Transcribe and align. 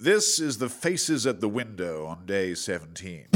This 0.00 0.38
is 0.38 0.58
the 0.58 0.68
Faces 0.68 1.26
at 1.26 1.40
the 1.40 1.48
Window 1.48 2.06
on 2.06 2.24
day 2.24 2.54
17. 2.54 3.26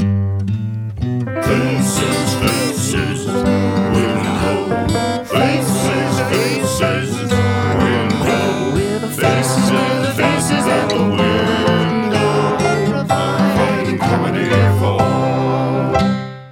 Faces, 1.43 2.35
faces, 2.35 3.25
window. 3.27 4.69
Faces, 5.25 6.19
faces, 6.31 7.31
window. 7.83 8.71
Faces, 9.09 9.69
faces 10.15 10.65
at 10.65 10.87
the 10.87 11.03
window. 11.03 12.57
Providing 12.93 13.97
comedy 13.97 14.47
for. 14.79 15.03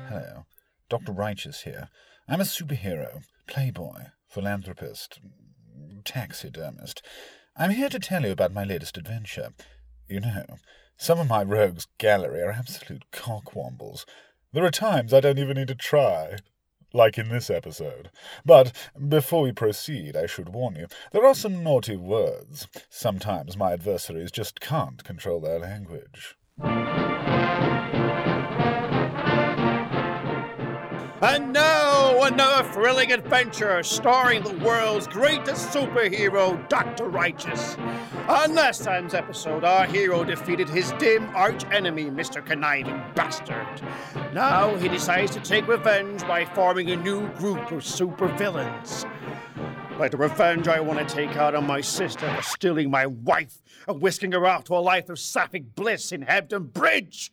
Hello, 0.10 0.44
Dr. 0.90 1.14
Righteous 1.14 1.62
here. 1.62 1.88
I'm 2.28 2.42
a 2.42 2.44
superhero, 2.44 3.24
playboy, 3.48 4.08
philanthropist, 4.28 5.22
taxidermist. 6.04 7.02
I'm 7.56 7.72
here 7.72 7.88
to 7.88 8.00
tell 8.00 8.26
you 8.26 8.32
about 8.34 8.52
my 8.52 8.66
latest 8.66 8.98
adventure. 8.98 9.54
You 10.12 10.20
know, 10.20 10.44
some 10.98 11.20
of 11.20 11.30
my 11.30 11.42
rogues 11.42 11.88
gallery 11.98 12.42
are 12.42 12.52
absolute 12.52 13.06
cockwombles. 13.14 14.04
There 14.52 14.66
are 14.66 14.72
times 14.72 15.14
I 15.14 15.22
don't 15.22 15.40
even 15.40 15.56
need 15.56 15.70
to 15.70 15.76
try. 15.76 16.36
Like 16.94 17.18
in 17.18 17.30
this 17.30 17.50
episode. 17.50 18.12
But 18.46 18.74
before 19.08 19.44
we 19.44 19.54
proceed, 19.54 20.18
I 20.18 20.26
should 20.26 20.50
warn 20.50 20.76
you, 20.76 20.88
there 21.14 21.26
are 21.26 21.34
some 21.34 21.64
naughty 21.64 21.96
words. 21.96 22.68
Sometimes 22.90 23.56
my 23.56 23.72
adversaries 23.72 24.32
just 24.32 24.60
can't 24.60 25.02
control 25.06 25.40
their 25.40 25.60
language. 25.60 26.36
And 31.22 31.54
now, 31.54 31.71
another 32.24 32.68
thrilling 32.72 33.12
adventure 33.12 33.82
starring 33.84 34.44
the 34.44 34.54
world's 34.64 35.08
greatest 35.08 35.70
superhero, 35.70 36.68
Dr. 36.70 37.10
Righteous. 37.10 37.78
On 38.28 38.54
last 38.54 38.84
time's 38.84 39.14
episode, 39.14 39.64
our 39.64 39.86
hero 39.86 40.24
defeated 40.24 40.70
his 40.70 40.92
dim 40.94 41.30
arch 41.36 41.64
enemy, 41.72 42.06
Mr. 42.06 42.46
Conniving 42.46 43.02
Bastard. 43.16 43.82
Now 44.34 44.76
he 44.76 44.88
decides 44.88 45.32
to 45.32 45.40
take 45.40 45.68
revenge 45.68 46.22
by 46.22 46.46
forming 46.46 46.92
a 46.92 46.96
new 46.96 47.28
group 47.34 47.72
of 47.72 47.82
supervillains. 47.82 49.10
Like 49.98 50.12
the 50.12 50.18
revenge 50.18 50.68
I 50.68 50.80
want 50.80 51.00
to 51.00 51.16
take 51.16 51.36
out 51.38 51.56
on 51.56 51.66
my 51.68 51.82
sister 51.82 52.32
for 52.36 52.42
stealing 52.42 52.90
my 52.90 53.06
wife 53.06 53.62
and 53.88 54.02
whisking 54.02 54.32
her 54.32 54.48
off 54.48 54.64
to 54.66 54.76
a 54.76 54.80
life 54.80 55.10
of 55.10 55.20
sapphic 55.20 55.76
bliss 55.76 56.12
in 56.12 56.26
Hebden 56.26 56.74
Bridge. 56.74 57.32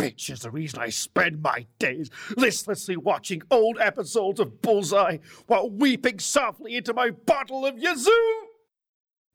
Bitch 0.00 0.30
is 0.30 0.40
the 0.40 0.50
reason 0.50 0.80
I 0.80 0.88
spend 0.88 1.42
my 1.42 1.66
days 1.78 2.08
listlessly 2.34 2.96
watching 2.96 3.42
old 3.50 3.76
episodes 3.78 4.40
of 4.40 4.62
Bullseye 4.62 5.18
while 5.46 5.68
weeping 5.68 6.18
softly 6.18 6.76
into 6.76 6.94
my 6.94 7.10
bottle 7.10 7.66
of 7.66 7.78
Yazoo. 7.78 8.10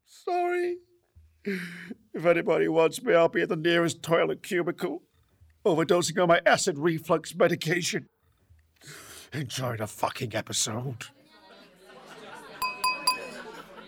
Sorry. 0.05 0.77
If 1.43 2.25
anybody 2.25 2.67
wants 2.67 3.03
me, 3.03 3.13
I'll 3.13 3.29
be 3.29 3.43
at 3.43 3.49
the 3.49 3.55
nearest 3.55 4.01
toilet 4.01 4.41
cubicle, 4.41 5.03
overdosing 5.63 6.19
on 6.19 6.29
my 6.29 6.41
acid 6.47 6.79
reflux 6.79 7.35
medication. 7.35 8.07
Enjoy 9.33 9.77
the 9.77 9.85
fucking 9.85 10.33
episode. 10.33 11.05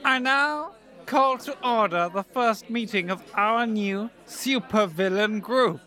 I 0.05 0.19
now 0.19 0.73
call 1.07 1.39
to 1.39 1.57
order 1.67 2.11
the 2.13 2.23
first 2.23 2.69
meeting 2.69 3.09
of 3.09 3.23
our 3.33 3.65
new 3.65 4.11
supervillain 4.27 5.41
group. 5.41 5.81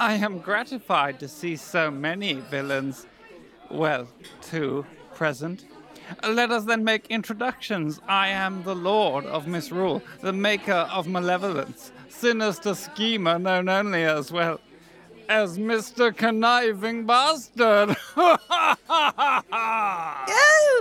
I 0.00 0.14
am 0.14 0.38
gratified 0.38 1.20
to 1.20 1.28
see 1.28 1.56
so 1.56 1.90
many 1.90 2.32
villains, 2.32 3.06
well, 3.70 4.08
two, 4.40 4.86
present. 5.14 5.66
Let 6.26 6.50
us 6.50 6.64
then 6.64 6.84
make 6.84 7.08
introductions. 7.08 8.00
I 8.08 8.28
am 8.28 8.62
the 8.62 8.74
Lord 8.74 9.26
of 9.26 9.46
Misrule, 9.46 10.02
the 10.22 10.32
Maker 10.32 10.88
of 10.90 11.06
Malevolence, 11.06 11.92
sinister 12.08 12.74
schemer 12.74 13.38
known 13.38 13.68
only 13.68 14.04
as 14.04 14.32
well 14.32 14.58
as 15.28 15.58
Mr. 15.58 16.16
Conniving 16.16 17.04
Bastard. 17.04 17.94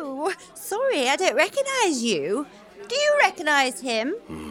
Oh, 0.01 0.33
sorry, 0.53 1.09
I 1.09 1.15
don't 1.17 1.35
recognise 1.35 2.03
you. 2.03 2.47
Do 2.87 2.95
you 2.95 3.17
recognise 3.21 3.81
him? 3.81 4.11
Hmm. 4.27 4.48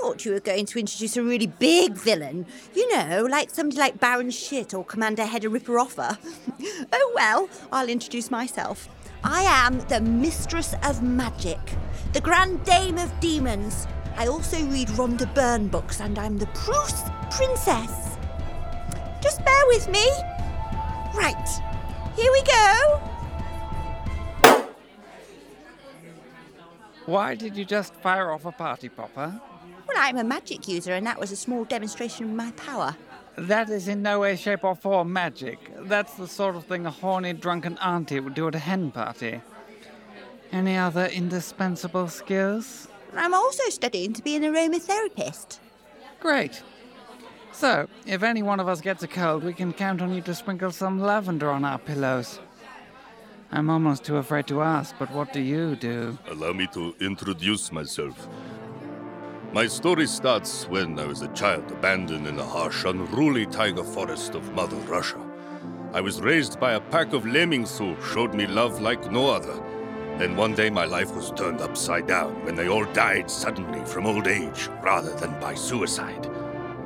Thought 0.00 0.24
you 0.24 0.32
were 0.32 0.40
going 0.40 0.64
to 0.64 0.78
introduce 0.78 1.18
a 1.18 1.22
really 1.22 1.46
big 1.46 1.92
villain. 1.92 2.46
You 2.74 2.96
know, 2.96 3.26
like 3.28 3.50
somebody 3.50 3.78
like 3.78 4.00
Baron 4.00 4.30
Shit 4.30 4.72
or 4.72 4.82
Commander 4.82 5.26
Hedda 5.26 5.50
Ripper 5.50 5.78
Offer. 5.78 6.16
oh 6.92 7.12
well, 7.14 7.50
I'll 7.70 7.88
introduce 7.88 8.30
myself. 8.30 8.88
I 9.22 9.42
am 9.42 9.78
the 9.88 10.00
Mistress 10.00 10.74
of 10.84 11.02
Magic, 11.02 11.58
the 12.14 12.20
Grand 12.22 12.64
Dame 12.64 12.96
of 12.96 13.12
Demons. 13.20 13.86
I 14.16 14.26
also 14.28 14.64
read 14.68 14.88
Rhonda 14.88 15.32
Byrne 15.34 15.68
books, 15.68 16.00
and 16.00 16.18
I'm 16.18 16.38
the 16.38 16.46
Bruce 16.46 17.02
Princess. 17.30 18.16
Just 19.20 19.44
bear 19.44 19.62
with 19.66 19.86
me. 19.90 20.06
Right, 21.14 21.48
here 22.16 22.32
we 22.32 22.42
go. 22.42 23.02
Why 27.04 27.34
did 27.34 27.54
you 27.54 27.66
just 27.66 27.92
fire 27.96 28.30
off 28.30 28.46
a 28.46 28.52
party 28.52 28.88
popper? 28.88 29.38
Well, 29.92 30.02
I'm 30.06 30.18
a 30.18 30.24
magic 30.24 30.68
user, 30.68 30.92
and 30.92 31.04
that 31.08 31.18
was 31.18 31.32
a 31.32 31.36
small 31.36 31.64
demonstration 31.64 32.26
of 32.26 32.30
my 32.30 32.52
power. 32.52 32.94
That 33.36 33.68
is 33.70 33.88
in 33.88 34.02
no 34.02 34.20
way, 34.20 34.36
shape, 34.36 34.62
or 34.62 34.76
form 34.76 35.12
magic. 35.12 35.58
That's 35.80 36.14
the 36.14 36.28
sort 36.28 36.54
of 36.54 36.64
thing 36.64 36.86
a 36.86 36.92
horny, 36.92 37.32
drunken 37.32 37.76
auntie 37.78 38.20
would 38.20 38.34
do 38.34 38.46
at 38.46 38.54
a 38.54 38.60
hen 38.60 38.92
party. 38.92 39.40
Any 40.52 40.76
other 40.76 41.06
indispensable 41.06 42.06
skills? 42.06 42.86
I'm 43.16 43.34
also 43.34 43.64
studying 43.68 44.12
to 44.12 44.22
be 44.22 44.36
an 44.36 44.44
aromatherapist. 44.44 45.58
Great. 46.20 46.62
So, 47.50 47.88
if 48.06 48.22
any 48.22 48.44
one 48.44 48.60
of 48.60 48.68
us 48.68 48.80
gets 48.80 49.02
a 49.02 49.08
cold, 49.08 49.42
we 49.42 49.52
can 49.52 49.72
count 49.72 50.00
on 50.00 50.14
you 50.14 50.20
to 50.22 50.36
sprinkle 50.36 50.70
some 50.70 51.00
lavender 51.00 51.50
on 51.50 51.64
our 51.64 51.78
pillows. 51.80 52.38
I'm 53.50 53.68
almost 53.68 54.04
too 54.04 54.18
afraid 54.18 54.46
to 54.46 54.62
ask, 54.62 54.94
but 55.00 55.10
what 55.10 55.32
do 55.32 55.40
you 55.40 55.74
do? 55.74 56.16
Allow 56.28 56.52
me 56.52 56.68
to 56.74 56.94
introduce 57.00 57.72
myself. 57.72 58.28
My 59.52 59.66
story 59.66 60.06
starts 60.06 60.68
when 60.68 60.96
I 61.00 61.06
was 61.06 61.22
a 61.22 61.28
child 61.34 61.72
abandoned 61.72 62.28
in 62.28 62.36
the 62.36 62.46
harsh, 62.46 62.84
unruly 62.84 63.46
taiga 63.46 63.82
forest 63.82 64.36
of 64.36 64.52
Mother 64.54 64.76
Russia. 64.76 65.18
I 65.92 66.00
was 66.00 66.20
raised 66.20 66.60
by 66.60 66.74
a 66.74 66.80
pack 66.80 67.12
of 67.12 67.26
lemmings 67.26 67.76
who 67.76 68.00
showed 68.00 68.32
me 68.32 68.46
love 68.46 68.80
like 68.80 69.10
no 69.10 69.28
other. 69.28 69.60
Then 70.18 70.36
one 70.36 70.54
day 70.54 70.70
my 70.70 70.84
life 70.84 71.12
was 71.16 71.32
turned 71.32 71.60
upside 71.60 72.06
down 72.06 72.44
when 72.44 72.54
they 72.54 72.68
all 72.68 72.84
died 72.92 73.28
suddenly 73.28 73.84
from 73.86 74.06
old 74.06 74.28
age 74.28 74.68
rather 74.84 75.12
than 75.16 75.40
by 75.40 75.56
suicide. 75.56 76.30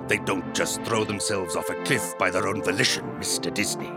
They 0.09 0.17
don't 0.17 0.55
just 0.55 0.83
throw 0.85 1.05
themselves 1.05 1.57
off 1.57 1.69
a 1.69 1.85
cliff 1.85 2.17
by 2.17 2.31
their 2.31 2.49
own 2.49 2.63
volition, 2.63 3.05
Mr. 3.19 3.53
Disney. 3.53 3.93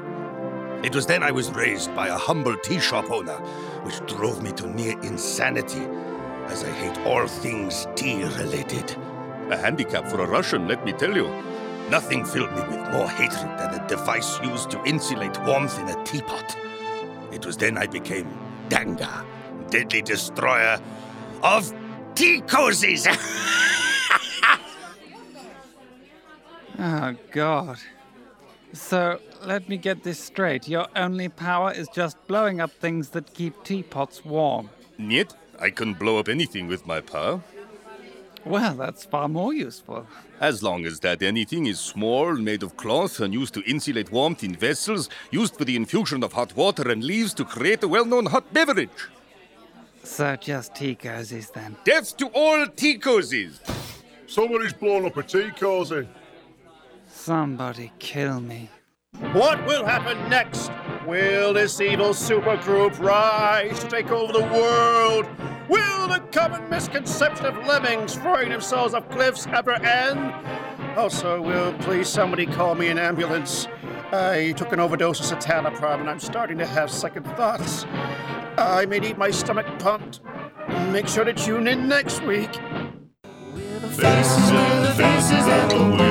It 0.85 0.93
was 0.93 1.05
then 1.05 1.23
I 1.23 1.31
was 1.31 1.51
raised 1.51 1.95
by 1.95 2.09
a 2.09 2.17
humble 2.17 2.57
tea 2.57 2.81
shop 2.81 3.11
owner, 3.11 3.37
which 3.83 4.05
drove 4.07 4.43
me 4.43 4.51
to 4.51 4.67
near 4.67 4.99
insanity, 5.03 5.87
as 6.47 6.63
I 6.63 6.71
hate 6.71 6.97
all 7.05 7.27
things 7.27 7.87
tea 7.95 8.23
related. 8.23 8.95
A 9.49 9.57
handicap 9.57 10.07
for 10.07 10.21
a 10.21 10.27
Russian, 10.27 10.67
let 10.67 10.83
me 10.85 10.93
tell 10.93 11.15
you. 11.15 11.27
Nothing 11.89 12.25
filled 12.25 12.51
me 12.51 12.61
with 12.61 12.91
more 12.91 13.09
hatred 13.09 13.57
than 13.57 13.73
a 13.73 13.87
device 13.87 14.39
used 14.41 14.69
to 14.71 14.83
insulate 14.83 15.37
warmth 15.45 15.79
in 15.79 15.87
a 15.87 16.03
teapot. 16.03 16.57
It 17.31 17.45
was 17.45 17.57
then 17.57 17.77
I 17.77 17.87
became 17.87 18.27
Danga, 18.69 19.25
deadly 19.69 20.01
destroyer 20.01 20.79
of 21.43 21.73
tea 22.15 22.41
cozies. 22.41 23.05
Oh, 26.79 27.15
God. 27.31 27.77
So, 28.73 29.19
let 29.43 29.67
me 29.67 29.77
get 29.77 30.03
this 30.03 30.19
straight. 30.19 30.67
Your 30.67 30.87
only 30.95 31.27
power 31.27 31.71
is 31.71 31.87
just 31.87 32.17
blowing 32.27 32.61
up 32.61 32.71
things 32.71 33.09
that 33.09 33.33
keep 33.33 33.63
teapots 33.63 34.23
warm. 34.23 34.69
Niet, 34.99 35.33
I 35.59 35.69
can 35.69 35.93
blow 35.93 36.19
up 36.19 36.29
anything 36.29 36.67
with 36.67 36.85
my 36.85 37.01
power. 37.01 37.41
Well, 38.45 38.75
that's 38.75 39.03
far 39.03 39.27
more 39.27 39.53
useful. 39.53 40.07
As 40.39 40.63
long 40.63 40.85
as 40.85 40.99
that 41.01 41.21
anything 41.21 41.65
is 41.65 41.79
small, 41.79 42.33
made 42.35 42.63
of 42.63 42.77
cloth, 42.77 43.19
and 43.19 43.33
used 43.33 43.53
to 43.55 43.69
insulate 43.69 44.11
warmth 44.11 44.43
in 44.43 44.55
vessels, 44.55 45.09
used 45.31 45.57
for 45.57 45.65
the 45.65 45.75
infusion 45.75 46.23
of 46.23 46.33
hot 46.33 46.55
water 46.55 46.89
and 46.89 47.03
leaves 47.03 47.33
to 47.33 47.43
create 47.43 47.83
a 47.83 47.87
well 47.87 48.05
known 48.05 48.27
hot 48.27 48.53
beverage. 48.53 49.09
So, 50.03 50.37
just 50.37 50.75
tea 50.75 50.95
cozies 50.95 51.51
then. 51.51 51.75
Death 51.83 52.15
to 52.17 52.27
all 52.27 52.67
tea 52.67 52.97
cozies! 52.97 53.59
Somebody's 54.27 54.73
blown 54.73 55.05
up 55.05 55.17
a 55.17 55.23
tea 55.23 55.51
cozy. 55.51 56.07
Somebody 57.09 57.91
kill 57.99 58.39
me. 58.39 58.69
What 59.33 59.65
will 59.65 59.83
happen 59.85 60.29
next? 60.29 60.71
Will 61.07 61.53
this 61.53 61.79
evil 61.79 62.09
supergroup 62.09 62.99
rise 62.99 63.79
to 63.79 63.87
take 63.87 64.11
over 64.11 64.33
the 64.33 64.43
world? 64.43 65.25
Will 65.69 66.09
the 66.09 66.19
common 66.33 66.69
misconception 66.69 67.45
of 67.45 67.55
lemmings 67.65 68.15
throwing 68.15 68.49
themselves 68.49 68.93
off 68.93 69.09
cliffs 69.09 69.47
ever 69.47 69.71
end? 69.71 70.33
Also, 70.97 71.41
will 71.41 71.71
please 71.79 72.09
somebody 72.09 72.45
call 72.45 72.75
me 72.75 72.89
an 72.89 72.99
ambulance? 72.99 73.69
I 74.11 74.53
took 74.57 74.73
an 74.73 74.81
overdose 74.81 75.31
of 75.31 75.39
citalopram 75.39 76.01
and 76.01 76.09
I'm 76.09 76.19
starting 76.19 76.57
to 76.57 76.65
have 76.65 76.91
second 76.91 77.23
thoughts. 77.37 77.85
I 78.57 78.85
may 78.85 78.99
need 78.99 79.17
my 79.17 79.31
stomach 79.31 79.79
pumped. 79.79 80.19
Make 80.91 81.07
sure 81.07 81.23
to 81.23 81.31
tune 81.31 81.69
in 81.69 81.87
next 81.87 82.21
week. 82.23 82.53
Faces 83.95 84.49
faces 84.97 85.47
at 85.47 86.06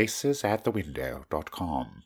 Thefacesatthewindow.com 0.00 2.02